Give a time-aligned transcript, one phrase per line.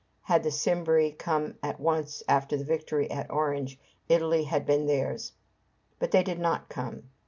[0.23, 3.77] Had the Cimbri come at once after their victory at Orange,
[4.09, 5.33] Italy had been theirs.
[5.99, 7.11] But they did not come.